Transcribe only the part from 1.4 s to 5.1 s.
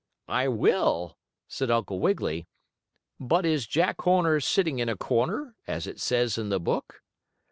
said Uncle Wiggily. "But is Jack Horner sitting in a